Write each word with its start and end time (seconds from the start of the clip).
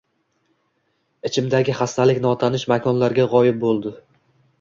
Ichimdagi 1.29 1.75
xastalik 1.81 2.21
notanish 2.23 2.65
makonlarga 2.73 3.27
g`oyib 3.35 3.61
bo`ldi 3.67 3.93